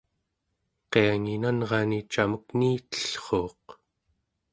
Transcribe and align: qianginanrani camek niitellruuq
qianginanrani 0.91 1.99
camek 2.11 2.45
niitellruuq 2.57 3.63